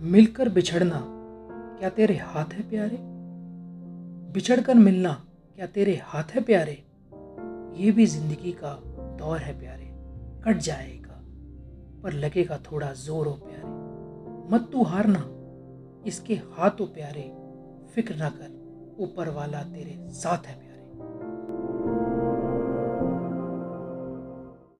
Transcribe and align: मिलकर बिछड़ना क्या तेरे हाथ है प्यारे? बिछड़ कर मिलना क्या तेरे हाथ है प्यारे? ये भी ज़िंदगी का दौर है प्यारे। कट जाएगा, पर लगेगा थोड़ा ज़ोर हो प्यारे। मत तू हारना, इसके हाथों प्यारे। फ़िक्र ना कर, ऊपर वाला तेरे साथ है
मिलकर 0.00 0.48
बिछड़ना 0.48 1.00
क्या 1.78 1.88
तेरे 1.88 2.16
हाथ 2.16 2.52
है 2.52 2.62
प्यारे? 2.70 2.96
बिछड़ 4.32 4.60
कर 4.60 4.74
मिलना 4.74 5.12
क्या 5.56 5.66
तेरे 5.66 5.94
हाथ 6.04 6.24
है 6.24 6.42
प्यारे? 6.42 6.72
ये 7.76 7.90
भी 7.92 8.06
ज़िंदगी 8.06 8.52
का 8.52 8.72
दौर 9.18 9.38
है 9.38 9.58
प्यारे। 9.58 9.84
कट 10.44 10.56
जाएगा, 10.56 11.20
पर 12.02 12.12
लगेगा 12.12 12.58
थोड़ा 12.58 12.92
ज़ोर 12.92 13.26
हो 13.26 13.32
प्यारे। 13.32 14.54
मत 14.54 14.68
तू 14.72 14.82
हारना, 14.82 15.24
इसके 16.06 16.34
हाथों 16.34 16.86
प्यारे। 16.86 17.22
फ़िक्र 17.94 18.14
ना 18.14 18.28
कर, 18.30 18.96
ऊपर 18.98 19.28
वाला 19.28 19.62
तेरे 19.62 19.98
साथ 20.12 20.46
है 20.46 20.54